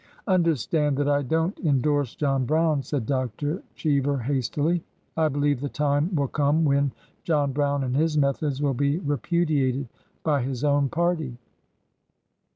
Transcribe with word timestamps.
Understand 0.25 0.97
that 0.97 1.07
I 1.07 1.21
don't 1.21 1.59
indorse 1.59 2.15
John 2.15 2.43
Brown," 2.43 2.81
said 2.81 3.05
Dr. 3.05 3.61
Cheever, 3.75 4.17
hastily." 4.17 4.83
I 5.15 5.27
believe 5.27 5.61
the 5.61 5.69
time 5.69 6.15
will 6.15 6.27
come 6.27 6.65
when 6.65 6.91
John 7.23 7.51
Brown 7.51 7.83
and 7.83 7.95
his 7.95 8.17
methods 8.17 8.63
will 8.63 8.73
be 8.73 8.97
repudiated 8.97 9.87
by 10.23 10.41
his 10.41 10.63
own 10.63 10.89
party." 10.89 11.37